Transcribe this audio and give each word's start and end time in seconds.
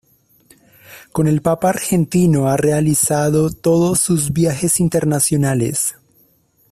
Con 1.11 1.27
el 1.27 1.43
Papa 1.43 1.69
argentino 1.69 2.47
ha 2.49 2.57
realizado 2.57 3.51
todos 3.51 3.99
sus 3.99 4.33
viajes 4.33 4.79
internacionales. 4.79 5.93